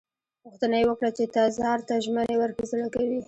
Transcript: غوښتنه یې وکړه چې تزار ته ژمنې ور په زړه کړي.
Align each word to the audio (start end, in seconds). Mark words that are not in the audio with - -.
غوښتنه 0.45 0.75
یې 0.79 0.85
وکړه 0.89 1.09
چې 1.17 1.23
تزار 1.35 1.79
ته 1.87 1.93
ژمنې 2.05 2.35
ور 2.37 2.51
په 2.57 2.63
زړه 2.71 2.87
کړي. 2.95 3.19